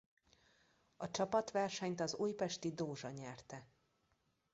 [0.97, 3.67] A csapatversenyt az Újpesti Dózsa nyerte.